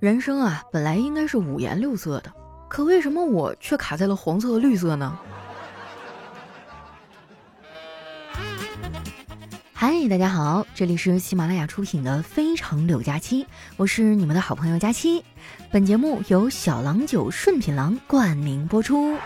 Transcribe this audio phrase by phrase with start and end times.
[0.00, 2.32] 人生啊，本来应该是五颜六色的，
[2.68, 5.18] 可为什么我却卡在了黄色和绿色呢？
[9.72, 13.42] 嗨，大家好，这里是喜马拉雅出品的《非常柳佳期》，
[13.76, 15.24] 我是你们的好朋友佳期。
[15.72, 19.16] 本节目由小郎酒顺品郎冠名播出。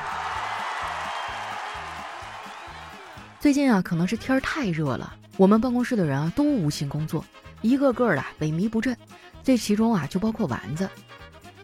[3.39, 7.23] 最近啊，可能是天儿太热了，我们办公室的人啊都无心工作，
[7.61, 8.96] 一个个的萎靡不振。
[9.45, 10.88] 这其中啊，就包括丸子。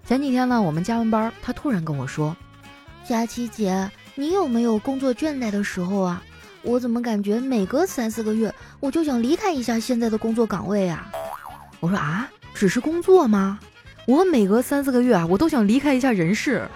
[0.05, 2.35] 前几天呢，我们加完班，他突然跟我说
[3.07, 6.23] ：“佳琪姐，你有没有工作倦怠的时候啊？
[6.63, 11.11] 我怎么感觉每隔三四个月，我就想离开一下现在的工作岗位啊？”
[11.81, 13.61] 我说：“啊，只是工作吗？
[14.07, 16.67] 我每隔三四个月啊，我都想离开一下人世。”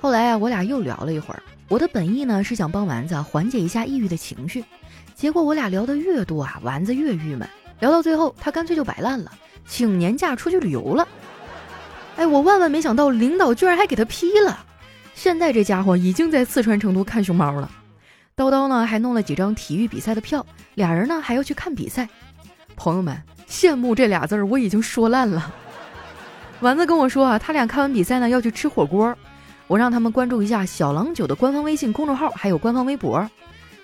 [0.00, 1.42] 后来啊，我俩又聊了一会儿。
[1.68, 4.64] 我的本意呢，是想帮丸子缓解一下抑郁的情绪。
[5.14, 7.48] 结果我俩聊得越多啊，丸子越郁闷。
[7.80, 9.30] 聊到最后，他干脆就摆烂了，
[9.66, 11.06] 请年假出去旅游了。
[12.16, 14.64] 哎，我万万没想到，领导居然还给他批了。
[15.14, 17.70] 现在这家伙已经在四川成都看熊猫了。
[18.36, 22.08] 叨叨呢，还弄了几张体育比赛的票，俩人呢还要去看比赛。
[22.76, 23.16] 朋友们，
[23.48, 25.54] 羡慕这俩字儿我已经说烂了。
[26.60, 29.16] 丸子跟我说啊，他俩看完比赛呢要去吃火锅，
[29.66, 33.28] 我让他们关注一下小郎酒的官方微信公众号，还有官方微博。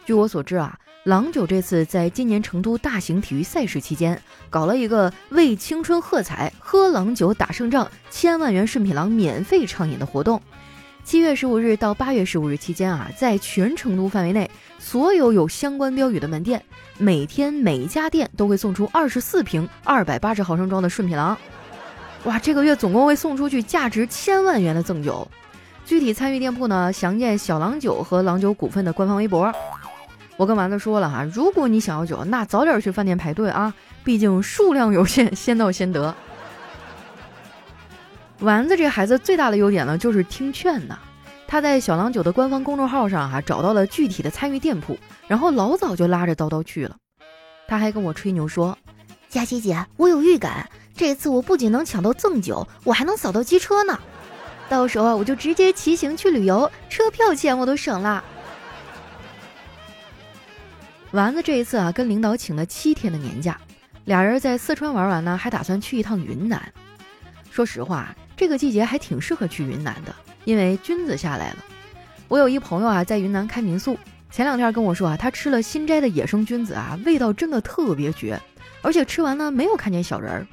[0.05, 0.77] 据我所知啊。
[1.05, 4.21] 郎酒这次在今年成都大型体育赛事期间，
[4.51, 10.43] 搞了一个为青春喝彩、喝郎酒打胜仗、千万元顺品郎免费畅饮的活动。
[11.03, 16.63] 七月十五日到八月十五日期间啊，在全成都范围内，所有有相关标语的门店，
[16.99, 21.35] 每天每家店都会送出二十四瓶二百八十毫升装的顺品郎。
[22.25, 25.27] 哇，这个月总共会送出去价值千万元的赠酒。
[25.87, 29.51] 具体参与店铺呢，详见小郎酒和郎酒股份的官方微博。
[30.41, 36.15] 我跟丸子说了哈，如果你想要酒，那早点去饭店排队啊，毕竟数量有限，先到先得。
[38.39, 40.99] 丸子这孩子最大的优点呢，就是听劝呐。
[41.47, 46.97] 他在小郎酒的官方公众号上哈，找到了具体的参与店铺，然后老早就拉着叨叨去了。
[47.69, 48.79] 他还跟我吹牛说
[49.29, 54.01] ：“佳琪姐，我有预感，这次我不仅能抢到赠酒，我还能扫到机车呢。
[54.71, 58.25] 到时候我就直接骑行去旅游，车票钱我都省了。”
[61.13, 63.59] 丸子这一次啊，跟领导请了七天的年假，
[64.05, 66.73] 俩人在四川玩完呢，还打算去一趟云南。
[67.51, 71.57] 说实话，这个季节还挺适合去云南的，因为菌子下来了。
[72.29, 73.99] 我有一朋友啊，在云南开民宿，
[74.31, 78.41] 前两天跟我说啊，他吃了新摘的野生菌子啊，味道真的特别绝，
[78.81, 80.47] 而且吃完呢没有看见小人儿。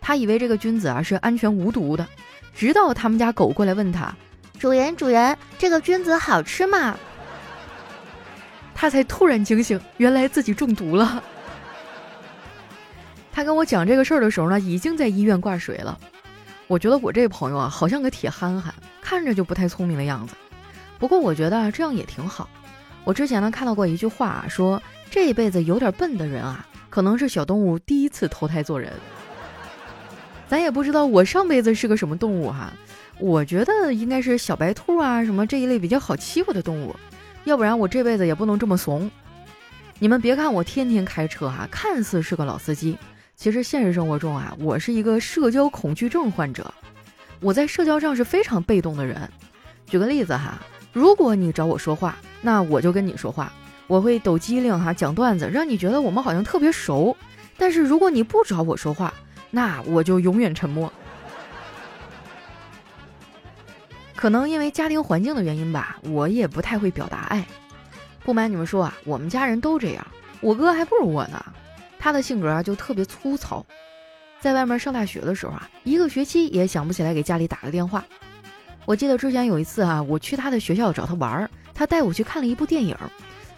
[0.00, 2.06] 他以为这个菌子啊是安全无毒的，
[2.54, 4.14] 直到他们家狗过来问他
[4.60, 6.96] ：“主人，主人，这个菌子好吃吗？”
[8.74, 11.22] 他才突然惊醒，原来自己中毒了。
[13.32, 15.98] 他跟我讲这个事儿的时候呢，已经在医院挂水了。
[16.66, 20.34] 我觉得我这朋友啊，好像个铁憨憨，看着就不太聪明的样子。
[20.98, 22.48] 不过我觉得这样也挺好。
[23.04, 28.92] 我之前呢看到过一句话，说这一辈子有点笨的人啊，可能是小动物第一次投胎做人。
[30.48, 32.72] 咱也不知道我上辈子是个什么动物哈，
[33.18, 36.94] 我觉得应该是小白兔啊什么这一类比较好欺负的动物。
[37.44, 39.10] 要不然我这辈子也不能这么怂。
[39.98, 42.98] 你们别看我天天开车哈，看似是个老司机，
[43.36, 46.72] 其实现实生活中啊，我是一个社交恐惧症患者。
[47.40, 49.30] 我在社交上是非常被动的人。
[49.86, 50.58] 举个例子哈，
[50.92, 53.52] 如果你找我说话，那我就跟你说话，
[53.86, 57.16] 我会抖机灵哈，讲段子，让你觉得我们好像特别熟。
[57.56, 59.12] 但是如果你不找我说话，
[59.50, 60.92] 那我就永远沉默。
[64.24, 67.44] 可能因为家庭环境的原因吧，我也不太会表达爱。
[68.24, 70.06] 不瞒你们说啊，我们家人都这样。
[70.40, 71.44] 我哥还不如我呢，
[71.98, 73.62] 他的性格啊就特别粗糙。
[74.40, 78.02] 在外面上大学的时候啊，一个学期也想不起来给家里打个电话。
[78.86, 82.96] 我记得之前有一次啊，我去他的学校找他玩儿，他带我去看了一部电影，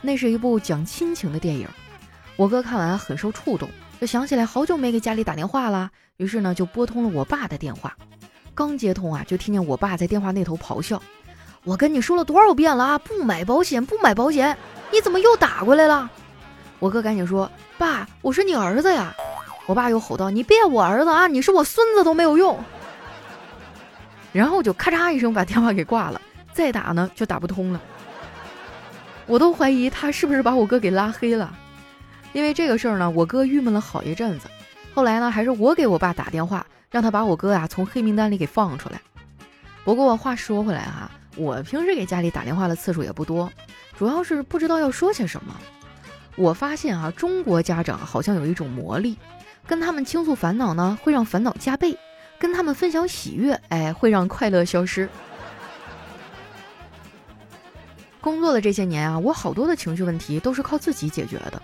[0.00, 1.69] 那是一部讲亲情的电影。
[2.34, 3.69] 我哥看完很受触动，
[4.00, 7.97] 就想起来好久没给家里打电话了，于是呢就拨通了我爸的电话。
[8.56, 11.00] 刚接通啊，就听见我爸在电话那头咆哮
[11.62, 14.56] ：“我跟你说了多少遍了啊，不买保险，不买保险，
[14.91, 16.10] 你怎么又打过来了？”
[16.80, 19.14] 我哥赶紧说：“爸，我是你儿子呀！”
[19.66, 22.58] 我爸又吼道：“你别我儿子啊，你是我孙子都没有用。”
[24.32, 26.18] 然后就咔嚓一声把电话给挂了，
[26.54, 27.80] 再打呢就打不通了。
[29.26, 31.52] 我都怀疑他是不是把我哥给拉黑了，
[32.32, 34.48] 因为这个事儿呢，我哥郁闷了好一阵子。
[34.94, 36.64] 后来呢，还是我给我爸打电话。
[36.97, 38.98] 让他把我哥呀从黑名单里给放出来。
[39.84, 43.53] 不过话说回来哈，我平时给家里打电话的次数也不多，
[43.98, 45.54] 主要是不知道要说些什么。
[46.37, 49.19] 我发现啊，中国家长好像有一种魔力，
[49.66, 51.95] 跟他们倾诉烦恼呢，会让烦恼加倍；
[52.39, 55.07] 跟他们分享喜悦，哎，会让快乐消失。
[58.22, 61.60] 工作的这些年啊，我好多的情绪问题都是靠自己解决的。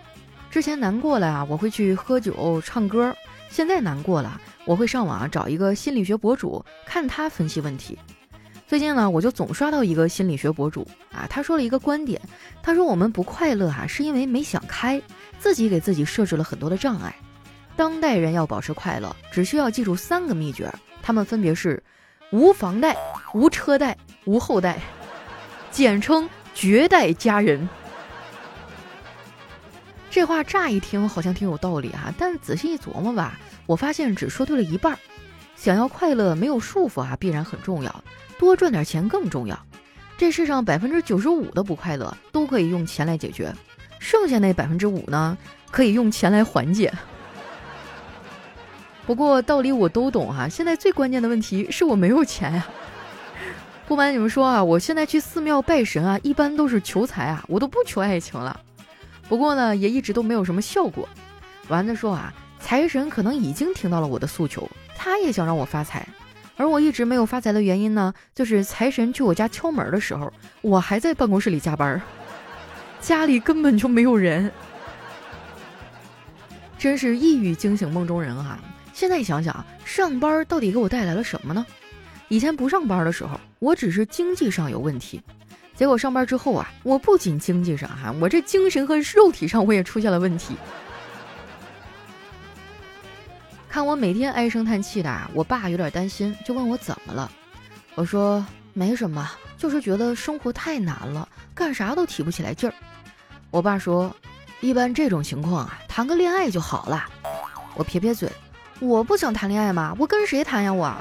[0.51, 3.11] 之前难过了呀，我会去喝酒唱歌；
[3.49, 7.99] 现在难过了，我会上网找一个心理学博主，看他分析问题。
[8.67, 12.21] 最近呢，我就总刷到一个心理学博主啊，他说了一个观点，
[12.63, 15.03] 他说我们不快乐啊，是因为没想开，
[15.39, 17.15] 自己给自己设置了很多的障碍。
[17.77, 20.73] 当代人要保持快乐，只需要记住三个秘诀，
[21.03, 21.83] 他们分别是：
[22.31, 22.97] 无房贷、
[23.35, 24.79] 无车贷、无后代，
[25.71, 27.69] 简称绝代佳人。
[30.13, 34.99] 这话乍一听好像挺有道理哈，但仔细一琢磨吧，我发现只说对了一半。
[35.57, 38.05] 想要快乐，没有束缚啊，必然很重要。
[38.39, 39.59] 多赚点钱更重要。
[40.19, 43.55] 这世上百分之九十五的不快乐都可以用钱来解决，
[43.99, 45.39] 剩下那百分之五呢，
[45.71, 46.93] 可以用钱来缓解。
[49.07, 52.67] 不过道理我都懂哈，现在最关键的问题是我没有钱呀。
[53.87, 58.61] 不瞒你们说啊，我现在去寺庙拜神啊，一般都是求财啊，我都不求爱情了。
[59.33, 61.09] 不过呢，也一直都没有什么效果。
[61.69, 66.07] 丸子说啊，财神可能已经听到了我的诉求，他也想让我发财。
[66.55, 70.31] 而我一直没有发财的原因呢，就是财神去我家敲门的时候，
[70.61, 71.99] 我还在办公室里加班，
[73.01, 74.53] 家里根本就没有人。
[76.77, 78.61] 真是一语惊醒梦中人啊！
[78.93, 81.65] 现在想想，上班到底给我带来了什么呢？
[82.29, 85.23] 以前不上班的时候，我只是经济上有问题。
[85.75, 90.57] 结果上班之后啊，我不仅经济上哈，我这精神和肉体上我也出现了问题。
[93.69, 97.33] 看我每天唉声叹气的，我爸有点担心，就问我怎么了。
[97.95, 102.75] 我说没什么，就是觉得生活太难了，干啥都提不起来劲儿。
[103.51, 104.15] 我爸说，
[104.61, 107.05] 一般这种情况啊，谈个恋爱就好了。
[107.75, 108.31] 我撇撇嘴，
[108.79, 110.95] 我不想谈恋爱嘛，我跟谁谈呀我？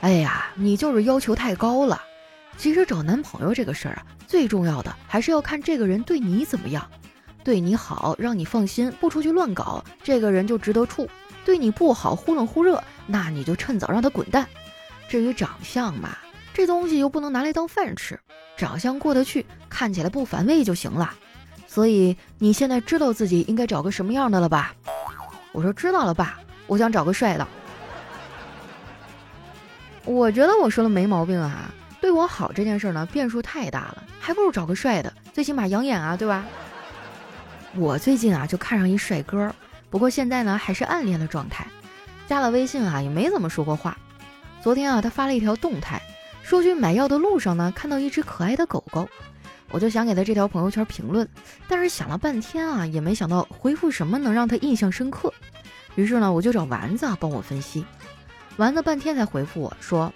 [0.00, 2.00] 哎呀，你就是要求太高了。
[2.60, 6.86] 其实找男朋友这个事儿啊，最重要的还是要看这个人对你怎么样，
[7.42, 11.06] 对你好，让你放心，不出去乱搞，这个人就值得处；
[11.42, 14.46] 对你不好，忽冷忽热，那你就趁早让他滚蛋。
[15.08, 16.18] 至于长相嘛，
[16.52, 18.20] 这东西又不能拿来当饭吃，
[18.58, 21.14] 长相过得去，看起来不反胃就行了。
[21.66, 24.74] 所以你现在知道自己应该找个什么样的了吧？
[25.52, 27.48] 我说知道了，爸，我想找个帅的。
[30.04, 31.72] 我觉得我说的没毛病啊。
[32.00, 36.44] 对我好这件事呢，变数太大了，还不如找个帅的，最起码养眼啊，对吧？
[37.76, 39.54] 我最近啊就看上一帅哥，
[39.90, 41.66] 不过现在呢还是暗恋的状态，
[42.26, 43.96] 加了微信啊也没怎么说过话。
[44.62, 46.00] 昨天啊他发了一条动态，
[46.42, 49.08] 说去买药的路上呢看到一只可爱的狗狗，
[49.70, 51.28] 我就想给他这条朋友圈评论，
[51.68, 55.32] 但是想了半天啊也没想到回复什么能让他印象深刻，
[55.94, 57.84] 于是呢我就找丸子啊帮我分析，
[58.56, 60.12] 丸子半天才回复我说。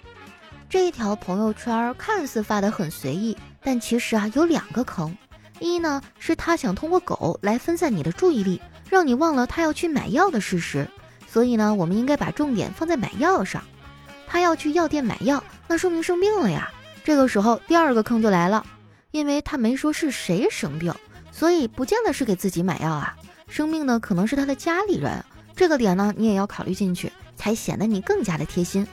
[0.69, 5.15] 这一条朋友圈看似发的很随意，但其实啊有两个坑。
[5.59, 10.87] 一呢是他想通过狗来分散你的注意力，让你忘了他要去买药的事实。
[11.27, 13.63] 所以呢，我们应该把重点放在买药上。
[14.27, 16.69] 他要去药店买药，那说明生病了呀。
[17.03, 18.65] 这个时候第二个坑就来了，
[19.11, 20.93] 因为他没说是谁生病，
[21.31, 23.15] 所以不见得是给自己买药啊。
[23.47, 25.23] 生病的可能是他的家里人，
[25.55, 28.85] 这个点呢你也要考虑进去，才显得你更加的贴心。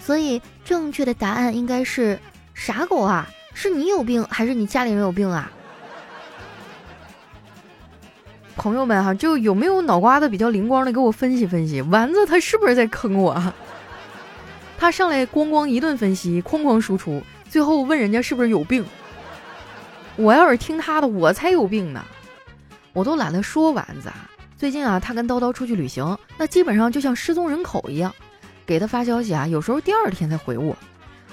[0.00, 2.18] 所以正确的答案应该是
[2.54, 3.28] 傻狗啊？
[3.52, 5.50] 是你有病还是你家里人有病啊？
[8.56, 13.42] 朋友们哈，就有没有脑瓜子比较灵光的，给我分析分析，丸子他是不是在坑我？
[14.78, 18.84] 他上来咣咣一顿分析，哐哐输出，最后问人家是不是有病？
[20.16, 22.04] 我要是听他的，我才有病呢！
[22.92, 24.28] 我都懒得说丸子啊。
[24.56, 28.14] 最近啊，他跟叨叨出去旅行，那基本上就像失踪人口一样。
[28.70, 30.76] 给他发消息啊，有时候第二天才回我。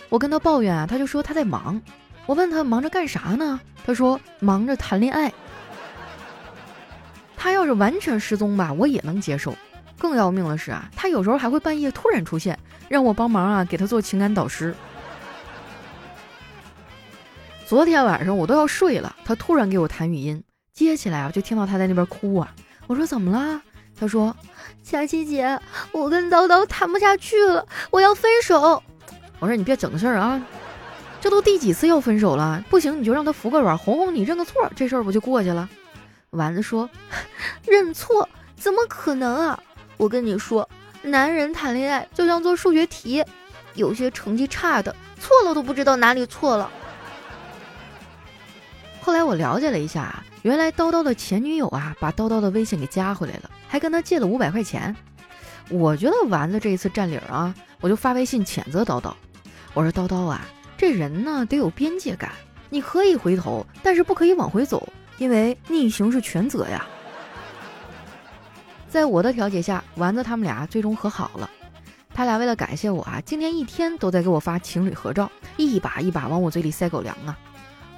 [0.10, 1.80] 我跟他抱怨啊，他就说他在忙。
[2.26, 3.60] 我问他忙着干啥呢？
[3.86, 5.32] 他说忙着谈恋爱。
[7.36, 9.56] 他要是完全失踪吧，我也能接受。
[10.00, 12.58] 更要命的是啊，他有时候还会半夜突然出现，
[12.90, 14.74] 让我帮忙啊，给他做情感导师。
[17.68, 22.52] 昨天晚上我都要睡了，他突然给我弹语音，接起来啊，就听到他在那边哭啊。
[22.88, 23.62] 我说怎么了？
[24.00, 24.36] 他说。
[24.84, 25.60] 佳琪姐，
[25.92, 28.82] 我跟叨叨谈不下去了，我要分手。
[29.38, 30.42] 我说你别整事儿啊，
[31.20, 32.64] 这都第几次要分手了？
[32.70, 35.68] 不行你就让他服个软，哄哄你，认个错，这事儿不就过去了？
[36.30, 36.90] 丸子说，
[37.66, 39.60] 认错怎么可能啊？
[39.98, 40.70] 我跟你说，
[41.02, 43.22] 男人谈恋爱就像做数学题，
[43.74, 46.72] 有些成绩差的错了都不知道哪里错了。
[49.02, 54.96] 后来我了解了一下，原来叨叨的前女友啊，把叨叨的微信给加回来了，还跟他借了五百块钱。
[55.70, 59.14] 我觉得丸子这一次占理儿啊，我就发微信谴责叨叨。
[59.74, 60.46] 我说叨叨啊，
[60.78, 62.32] 这人呢得有边界感，
[62.70, 66.86] 你可以回头，但是不可以往回走，因为逆行是全责呀。
[68.88, 71.50] 在我的调解下，丸子他们俩最终和好了。
[72.14, 77.38] 他俩为了感谢我啊，今天一天都在给我发情侣合照，一把一把往我嘴里塞狗粮啊。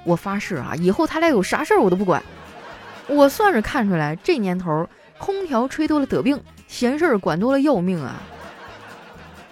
[0.04, 2.22] 我发誓啊，以后他俩有啥事儿我都不管。
[3.06, 4.88] 我算是看出来，这年头
[5.18, 8.20] 空调吹多了得病，闲事儿管多了要命啊。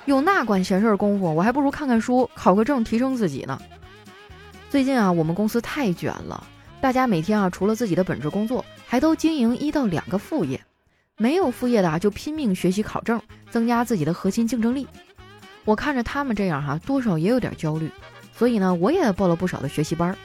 [0.05, 3.61] 有那管闲事儿功夫，我还不如看看书，考个证提升自己呢。
[4.71, 6.47] 最近啊，我们公司太卷了，
[6.81, 10.61] 大家每天啊，除了自己的本职工作，还都经营一到两个副业。
[11.17, 14.87] 没有副业的啊，就拼命学习考证，增加自己的核心竞争力。
[15.65, 17.91] 我看着他们这样哈，多少也有点焦虑，
[18.33, 20.17] 所以呢，我也报了不少的学习班儿。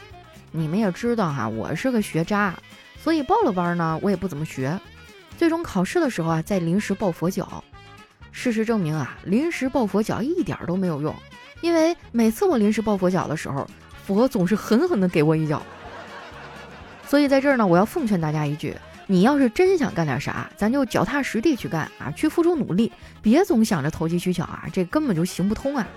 [0.55, 2.53] 你们也知道哈，我是个学渣，
[3.01, 4.79] 所以报了班呢，我也不怎么学。
[5.36, 7.63] 最终考试的时候啊，再临时抱佛脚。
[8.31, 11.13] 事实证明啊，临时抱佛脚一点都没有用，
[11.62, 13.67] 因为每次我临时抱佛脚的时候，
[14.05, 15.60] 佛总是狠狠地给我一脚。
[17.07, 18.77] 所以在这儿呢，我要奉劝大家一句。
[19.07, 22.91] 你要是真想干点啥，咱就脚踏实地去干啊，去付出努力，
[23.24, 25.88] 别总想着投机取巧啊，这根本就行不通啊。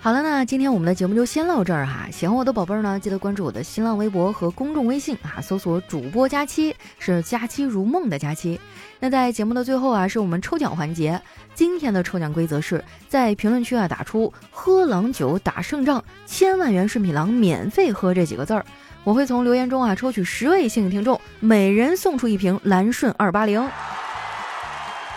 [0.00, 2.06] 好了，那今天我们的节目就先到这儿哈。
[2.10, 8.60] 喜欢我的宝贝儿呢，记得关注我的新浪微博和公众微信啊，搜索主播佳期，是佳期如梦的佳期。
[9.00, 11.20] 那在节目的最后啊，是我们抽奖环节。
[11.52, 18.64] 今天的抽奖规则是在评论区啊打出“喝郎酒打胜仗，千万元顺品郎免费喝”这几个字儿。
[19.02, 23.68] 我会从留言中啊抽取十位幸运听众，每人送出一瓶蓝顺二八零。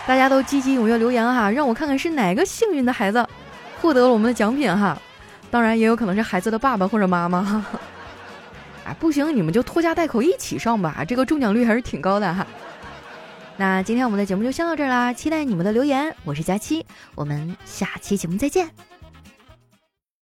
[0.08, 3.24] 大家都积极踊跃留言哈，让我看看是哪个幸运的孩子
[3.82, 4.96] 获得了我们的奖品哈。
[5.50, 7.64] 当然也有可能是孩子的爸爸或者妈妈哈。
[8.86, 12.46] 哎，不行，你们就拖家带口一起上吧，这个中奖率还是挺高的哈。
[13.56, 16.14] 那今天我们的节目就先到这儿啦，期待你们的留言。
[16.24, 18.91] 我是佳期，我们下期节目再见。